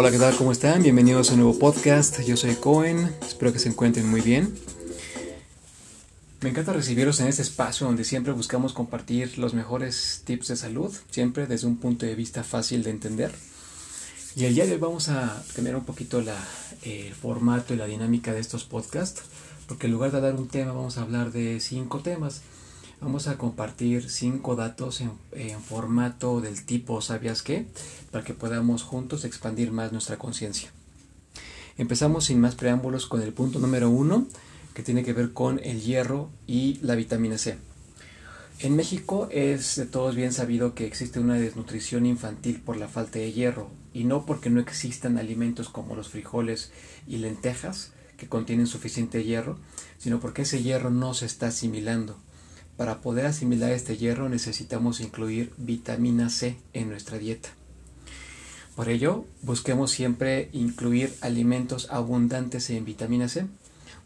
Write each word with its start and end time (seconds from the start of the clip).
Hola, 0.00 0.12
¿qué 0.12 0.18
tal? 0.18 0.36
¿Cómo 0.36 0.52
están? 0.52 0.84
Bienvenidos 0.84 1.28
a 1.28 1.32
un 1.32 1.40
nuevo 1.40 1.58
podcast. 1.58 2.20
Yo 2.20 2.36
soy 2.36 2.54
Cohen. 2.54 3.12
Espero 3.26 3.52
que 3.52 3.58
se 3.58 3.68
encuentren 3.68 4.08
muy 4.08 4.20
bien. 4.20 4.56
Me 6.40 6.50
encanta 6.50 6.72
recibiros 6.72 7.18
en 7.18 7.26
este 7.26 7.42
espacio 7.42 7.84
donde 7.84 8.04
siempre 8.04 8.32
buscamos 8.32 8.72
compartir 8.72 9.38
los 9.38 9.54
mejores 9.54 10.22
tips 10.24 10.46
de 10.46 10.56
salud, 10.56 10.94
siempre 11.10 11.48
desde 11.48 11.66
un 11.66 11.78
punto 11.78 12.06
de 12.06 12.14
vista 12.14 12.44
fácil 12.44 12.84
de 12.84 12.90
entender. 12.90 13.32
Y 14.36 14.44
el 14.44 14.54
día 14.54 14.66
de 14.66 14.74
hoy 14.74 14.78
vamos 14.78 15.08
a 15.08 15.42
cambiar 15.56 15.74
un 15.74 15.84
poquito 15.84 16.20
la, 16.20 16.36
el 16.84 17.12
formato 17.12 17.74
y 17.74 17.76
la 17.76 17.86
dinámica 17.86 18.32
de 18.32 18.38
estos 18.38 18.62
podcasts, 18.62 19.22
porque 19.66 19.88
en 19.88 19.94
lugar 19.94 20.12
de 20.12 20.20
dar 20.20 20.36
un 20.36 20.46
tema 20.46 20.70
vamos 20.70 20.96
a 20.96 21.02
hablar 21.02 21.32
de 21.32 21.58
cinco 21.58 22.02
temas. 22.02 22.42
Vamos 23.00 23.28
a 23.28 23.38
compartir 23.38 24.10
cinco 24.10 24.56
datos 24.56 25.00
en, 25.00 25.60
formato 25.60 26.40
del 26.40 26.64
tipo 26.64 27.00
¿sabías 27.00 27.42
qué? 27.42 27.66
para 28.10 28.24
que 28.24 28.34
podamos 28.34 28.82
juntos 28.82 29.24
expandir 29.24 29.70
más 29.70 29.92
nuestra 29.92 30.18
conciencia. 30.18 30.72
Empezamos 31.76 32.24
sin 32.24 32.40
más 32.40 32.56
preámbulos 32.56 33.06
con 33.06 33.22
el 33.22 33.32
punto 33.32 33.60
número 33.60 33.88
uno 33.88 34.26
que 34.74 34.82
tiene 34.82 35.04
que 35.04 35.12
ver 35.12 35.32
con 35.32 35.60
el 35.62 35.80
hierro 35.80 36.28
y 36.48 36.80
la 36.82 36.96
vitamina 36.96 37.38
C. 37.38 37.58
En 38.58 38.74
México 38.74 39.28
es 39.30 39.76
de 39.76 39.86
todos 39.86 40.16
bien 40.16 40.32
sabido 40.32 40.74
que 40.74 40.84
existe 40.84 41.20
una 41.20 41.34
desnutrición 41.34 42.04
infantil 42.04 42.60
por 42.60 42.76
la 42.76 42.88
falta 42.88 43.20
de 43.20 43.32
hierro 43.32 43.70
y 43.94 44.02
no 44.02 44.26
porque 44.26 44.50
no 44.50 44.58
existan 44.60 45.18
alimentos 45.18 45.68
como 45.68 45.94
los 45.94 46.08
frijoles 46.08 46.72
y 47.06 47.18
lentejas 47.18 47.92
que 48.16 48.28
contienen 48.28 48.66
suficiente 48.66 49.22
hierro, 49.22 49.56
sino 49.98 50.18
porque 50.18 50.42
ese 50.42 50.64
hierro 50.64 50.90
no 50.90 51.14
se 51.14 51.26
está 51.26 51.46
asimilando 51.46 52.18
para 52.78 53.00
poder 53.00 53.26
asimilar 53.26 53.72
este 53.72 53.96
hierro 53.96 54.28
necesitamos 54.28 55.00
incluir 55.00 55.52
vitamina 55.58 56.30
C 56.30 56.56
en 56.72 56.88
nuestra 56.88 57.18
dieta. 57.18 57.50
Por 58.76 58.88
ello, 58.88 59.24
busquemos 59.42 59.90
siempre 59.90 60.48
incluir 60.52 61.12
alimentos 61.20 61.88
abundantes 61.90 62.70
en 62.70 62.84
vitamina 62.84 63.28
C. 63.28 63.46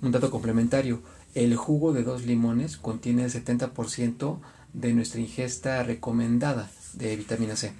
Un 0.00 0.12
dato 0.12 0.30
complementario, 0.30 1.02
el 1.34 1.56
jugo 1.56 1.92
de 1.92 2.04
dos 2.04 2.24
limones 2.24 2.76
contiene 2.76 3.24
el 3.24 3.32
70% 3.32 4.38
de 4.72 4.92
nuestra 4.94 5.20
ingesta 5.20 5.82
recomendada 5.82 6.70
de 6.92 7.16
vitamina 7.16 7.56
C. 7.56 7.72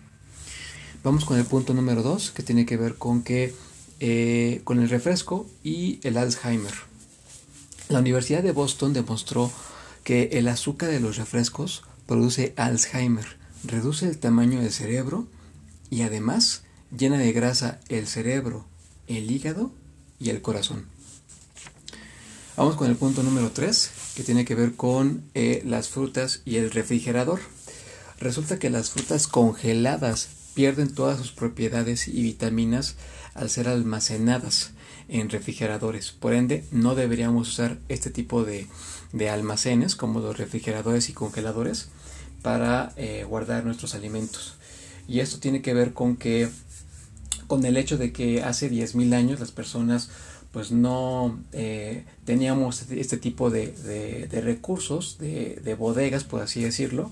Vamos 1.05 1.25
con 1.25 1.39
el 1.39 1.45
punto 1.45 1.73
número 1.73 2.03
2, 2.03 2.33
que 2.33 2.43
tiene 2.43 2.67
que 2.67 2.77
ver 2.77 2.97
con, 2.97 3.23
que, 3.23 3.55
eh, 4.01 4.61
con 4.65 4.81
el 4.81 4.89
refresco 4.89 5.47
y 5.63 6.01
el 6.03 6.19
Alzheimer. 6.19 6.75
La 7.89 8.01
Universidad 8.01 8.43
de 8.43 8.51
Boston 8.51 8.93
demostró 8.93 9.53
que 10.05 10.31
el 10.33 10.49
azúcar 10.49 10.91
de 10.91 11.01
los 11.01 11.17
refrescos 11.17 11.83
produce 12.07 12.55
Alzheimer, 12.57 13.39
reduce 13.65 14.07
el 14.07 14.19
tamaño 14.19 14.61
del 14.61 14.73
cerebro 14.73 15.27
y 15.91 16.03
además 16.03 16.63
llena 16.97 17.19
de 17.19 17.33
grasa 17.33 17.81
el 17.89 18.07
cerebro, 18.07 18.67
el 19.07 19.31
hígado 19.31 19.73
y 20.19 20.31
el 20.31 20.43
corazón. 20.43 20.87
Vamos 22.57 22.77
con 22.77 22.91
el 22.91 22.97
punto 22.97 23.23
número 23.23 23.53
3, 23.53 23.91
que 24.17 24.23
tiene 24.23 24.45
que 24.45 24.55
ver 24.55 24.75
con 24.75 25.23
eh, 25.35 25.63
las 25.65 25.89
frutas 25.89 26.43
y 26.45 26.57
el 26.57 26.71
refrigerador. 26.71 27.41
Resulta 28.19 28.59
que 28.59 28.71
las 28.71 28.91
frutas 28.91 29.27
congeladas 29.27 30.29
pierden 30.55 30.93
todas 30.93 31.19
sus 31.19 31.33
propiedades 31.33 32.07
y 32.07 32.23
vitaminas 32.23 32.97
al 33.35 33.49
ser 33.49 33.69
almacenadas 33.69 34.73
en 35.11 35.29
refrigeradores. 35.29 36.13
Por 36.13 36.33
ende, 36.33 36.65
no 36.71 36.95
deberíamos 36.95 37.49
usar 37.49 37.79
este 37.89 38.11
tipo 38.11 38.45
de, 38.45 38.67
de 39.13 39.29
almacenes 39.29 39.97
como 39.97 40.21
los 40.21 40.39
refrigeradores 40.39 41.09
y 41.09 41.13
congeladores 41.13 41.89
para 42.43 42.93
eh, 42.97 43.25
guardar 43.29 43.65
nuestros 43.65 43.95
alimentos. 43.95 44.55
Y 45.09 45.21
esto 45.21 45.41
tiene 45.41 45.61
que 45.61 45.75
ver 45.75 45.93
con 45.93 46.17
que 46.17 46.49
con 47.47 47.65
el 47.65 47.77
hecho 47.77 47.99
de 47.99 48.13
que 48.13 48.45
hace 48.45 48.71
10.000 48.71 49.13
años 49.13 49.41
las 49.41 49.51
personas 49.51 50.09
pues 50.53 50.71
no 50.71 51.39
eh, 51.53 52.05
teníamos 52.25 52.83
este, 52.83 53.01
este 53.01 53.17
tipo 53.17 53.51
de, 53.51 53.69
de, 54.31 54.41
recursos, 54.41 55.19
de, 55.19 55.61
de, 55.63 55.75
bodegas, 55.75 56.25
por 56.25 56.43
así 56.43 56.63
decirlo, 56.63 57.11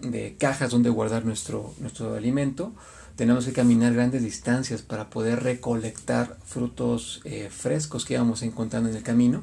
de 0.00 0.36
cajas 0.38 0.70
donde 0.70 0.90
guardar 0.90 1.24
nuestro, 1.24 1.74
nuestro 1.78 2.14
alimento. 2.14 2.72
Tenemos 3.16 3.44
que 3.44 3.52
caminar 3.52 3.92
grandes 3.92 4.22
distancias 4.22 4.82
para 4.82 5.10
poder 5.10 5.42
recolectar 5.42 6.38
frutos 6.44 7.20
eh, 7.24 7.50
frescos 7.50 8.04
que 8.04 8.14
íbamos 8.14 8.42
encontrando 8.42 8.88
en 8.88 8.96
el 8.96 9.02
camino 9.02 9.42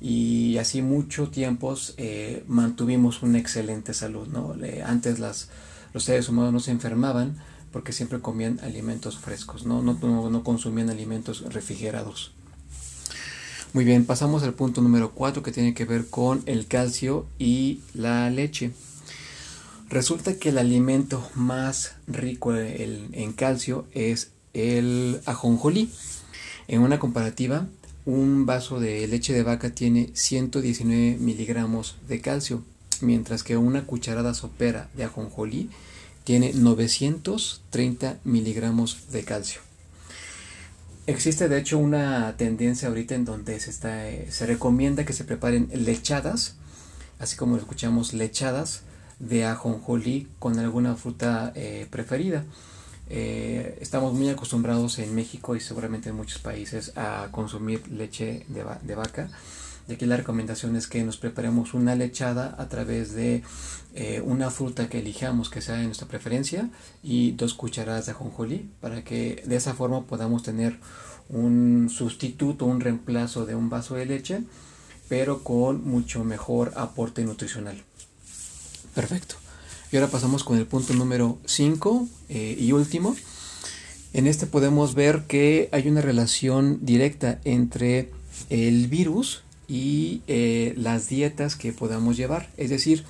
y 0.00 0.58
así 0.58 0.82
mucho 0.82 1.30
tiempo 1.30 1.74
eh, 1.96 2.44
mantuvimos 2.46 3.22
una 3.22 3.38
excelente 3.38 3.94
salud. 3.94 4.28
¿no? 4.28 4.54
antes 4.84 5.18
las, 5.18 5.48
los 5.94 6.04
seres 6.04 6.28
humanos 6.28 6.52
no 6.52 6.60
se 6.60 6.70
enfermaban 6.70 7.36
porque 7.72 7.92
siempre 7.92 8.20
comían 8.20 8.60
alimentos 8.60 9.18
frescos, 9.18 9.66
no, 9.66 9.82
no, 9.82 9.94
no, 10.30 10.44
consumían 10.44 10.90
alimentos 10.90 11.42
refrigerados. 11.52 12.32
Muy 13.72 13.84
bien, 13.84 14.06
pasamos 14.06 14.42
al 14.44 14.54
punto 14.54 14.80
número 14.80 15.12
4 15.12 15.42
que 15.42 15.52
tiene 15.52 15.74
que 15.74 15.84
ver 15.84 16.06
con 16.06 16.42
el 16.46 16.66
calcio 16.66 17.26
y 17.38 17.80
la 17.92 18.30
leche. 18.30 18.72
Resulta 19.88 20.34
que 20.34 20.48
el 20.48 20.58
alimento 20.58 21.24
más 21.34 21.94
rico 22.08 22.52
en 22.56 23.32
calcio 23.32 23.86
es 23.92 24.32
el 24.52 25.20
ajonjolí. 25.26 25.92
En 26.66 26.80
una 26.80 26.98
comparativa, 26.98 27.68
un 28.04 28.46
vaso 28.46 28.80
de 28.80 29.06
leche 29.06 29.32
de 29.32 29.44
vaca 29.44 29.70
tiene 29.70 30.10
119 30.12 31.18
miligramos 31.20 31.96
de 32.08 32.20
calcio, 32.20 32.64
mientras 33.00 33.44
que 33.44 33.56
una 33.56 33.84
cucharada 33.84 34.34
sopera 34.34 34.88
de 34.94 35.04
ajonjolí 35.04 35.70
tiene 36.24 36.52
930 36.52 38.18
miligramos 38.24 39.12
de 39.12 39.22
calcio. 39.22 39.60
Existe 41.06 41.48
de 41.48 41.60
hecho 41.60 41.78
una 41.78 42.36
tendencia 42.36 42.88
ahorita 42.88 43.14
en 43.14 43.24
donde 43.24 43.60
se, 43.60 43.70
está, 43.70 44.02
se 44.30 44.46
recomienda 44.46 45.04
que 45.04 45.12
se 45.12 45.22
preparen 45.22 45.68
lechadas, 45.72 46.56
así 47.20 47.36
como 47.36 47.56
escuchamos 47.56 48.14
lechadas 48.14 48.82
de 49.18 49.44
ajonjolí 49.44 50.28
con 50.38 50.58
alguna 50.58 50.96
fruta 50.96 51.52
eh, 51.54 51.86
preferida. 51.90 52.44
Eh, 53.08 53.78
estamos 53.80 54.14
muy 54.14 54.28
acostumbrados 54.28 54.98
en 54.98 55.14
México 55.14 55.54
y 55.54 55.60
seguramente 55.60 56.08
en 56.08 56.16
muchos 56.16 56.40
países 56.40 56.92
a 56.96 57.28
consumir 57.30 57.86
leche 57.88 58.44
de, 58.48 58.94
vaca. 58.94 59.30
Y 59.88 59.92
aquí 59.92 60.06
la 60.06 60.16
recomendación 60.16 60.74
es 60.74 60.88
que 60.88 61.04
nos 61.04 61.16
preparemos 61.16 61.72
una 61.72 61.94
lechada 61.94 62.56
a 62.58 62.68
través 62.68 63.12
de 63.14 63.44
eh, 63.94 64.20
una 64.24 64.50
fruta 64.50 64.88
que 64.88 64.98
elijamos 64.98 65.48
que 65.48 65.60
sea 65.60 65.76
de 65.76 65.86
nuestra 65.86 66.08
preferencia 66.08 66.68
y 67.04 67.32
dos 67.32 67.54
cucharadas 67.54 68.06
de 68.06 68.12
ajonjolí 68.12 68.68
para 68.80 69.04
que 69.04 69.42
de 69.46 69.56
esa 69.56 69.74
forma 69.74 70.04
podamos 70.06 70.42
tener 70.42 70.78
un 71.28 71.88
sustituto, 71.88 72.66
un 72.66 72.80
reemplazo 72.80 73.46
de 73.46 73.54
un 73.54 73.70
vaso 73.70 73.94
de 73.94 74.06
leche, 74.06 74.42
pero 75.08 75.44
con 75.44 75.84
mucho 75.88 76.24
mejor 76.24 76.72
aporte 76.76 77.24
nutricional. 77.24 77.85
Perfecto. 78.96 79.34
Y 79.92 79.96
ahora 79.96 80.10
pasamos 80.10 80.42
con 80.42 80.56
el 80.56 80.64
punto 80.64 80.94
número 80.94 81.38
5 81.44 82.08
eh, 82.30 82.56
y 82.58 82.72
último. 82.72 83.14
En 84.14 84.26
este 84.26 84.46
podemos 84.46 84.94
ver 84.94 85.24
que 85.28 85.68
hay 85.70 85.86
una 85.86 86.00
relación 86.00 86.78
directa 86.80 87.38
entre 87.44 88.10
el 88.48 88.86
virus 88.88 89.42
y 89.68 90.22
eh, 90.28 90.72
las 90.78 91.10
dietas 91.10 91.56
que 91.56 91.74
podamos 91.74 92.16
llevar. 92.16 92.48
Es 92.56 92.70
decir, 92.70 93.04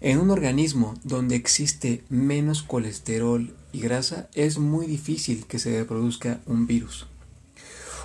en 0.00 0.18
un 0.18 0.30
organismo 0.30 0.94
donde 1.04 1.36
existe 1.36 2.02
menos 2.08 2.62
colesterol 2.62 3.54
y 3.74 3.80
grasa, 3.80 4.30
es 4.34 4.56
muy 4.56 4.86
difícil 4.86 5.44
que 5.44 5.58
se 5.58 5.80
reproduzca 5.80 6.40
un 6.46 6.66
virus. 6.66 7.06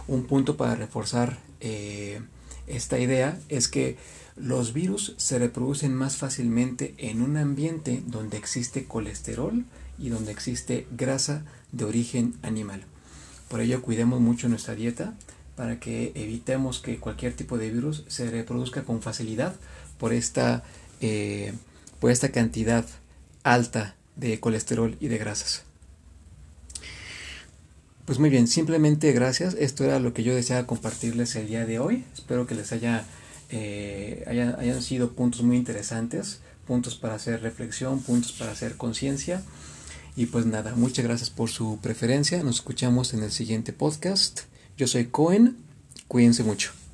Un 0.09 0.25
punto 0.25 0.57
para 0.57 0.75
reforzar 0.75 1.39
eh, 1.61 2.19
esta 2.67 2.99
idea 2.99 3.39
es 3.49 3.67
que 3.67 3.97
los 4.35 4.73
virus 4.73 5.13
se 5.17 5.39
reproducen 5.39 5.95
más 5.95 6.17
fácilmente 6.17 6.93
en 6.97 7.21
un 7.21 7.37
ambiente 7.37 8.03
donde 8.05 8.37
existe 8.37 8.85
colesterol 8.85 9.63
y 9.97 10.09
donde 10.09 10.31
existe 10.31 10.87
grasa 10.91 11.45
de 11.71 11.85
origen 11.85 12.33
animal. 12.41 12.83
Por 13.47 13.61
ello 13.61 13.81
cuidemos 13.81 14.19
mucho 14.19 14.49
nuestra 14.49 14.75
dieta 14.75 15.13
para 15.55 15.79
que 15.79 16.11
evitemos 16.15 16.79
que 16.79 16.97
cualquier 16.97 17.33
tipo 17.33 17.57
de 17.57 17.71
virus 17.71 18.03
se 18.07 18.29
reproduzca 18.29 18.83
con 18.83 19.01
facilidad 19.01 19.55
por 19.97 20.11
esta, 20.11 20.63
eh, 20.99 21.53
por 21.99 22.11
esta 22.11 22.31
cantidad 22.31 22.85
alta 23.43 23.95
de 24.17 24.39
colesterol 24.39 24.97
y 24.99 25.07
de 25.07 25.17
grasas. 25.17 25.63
Pues 28.05 28.19
muy 28.19 28.29
bien, 28.29 28.47
simplemente 28.47 29.11
gracias. 29.11 29.55
Esto 29.55 29.83
era 29.83 29.99
lo 29.99 30.13
que 30.13 30.23
yo 30.23 30.35
deseaba 30.35 30.67
compartirles 30.67 31.35
el 31.35 31.47
día 31.47 31.65
de 31.65 31.79
hoy. 31.79 32.05
Espero 32.13 32.45
que 32.45 32.53
les 32.53 32.71
haya 32.71 33.05
eh, 33.49 34.23
hayan, 34.27 34.81
sido 34.81 35.11
puntos 35.11 35.43
muy 35.43 35.57
interesantes, 35.57 36.41
puntos 36.67 36.95
para 36.95 37.15
hacer 37.15 37.41
reflexión, 37.41 38.01
puntos 38.01 38.31
para 38.33 38.51
hacer 38.51 38.75
conciencia. 38.77 39.41
Y 40.15 40.27
pues 40.27 40.45
nada, 40.45 40.75
muchas 40.75 41.05
gracias 41.05 41.29
por 41.29 41.49
su 41.49 41.79
preferencia. 41.81 42.41
Nos 42.43 42.55
escuchamos 42.55 43.13
en 43.13 43.23
el 43.23 43.31
siguiente 43.31 43.73
podcast. 43.73 44.41
Yo 44.77 44.87
soy 44.87 45.05
Cohen. 45.05 45.57
Cuídense 46.07 46.43
mucho. 46.43 46.84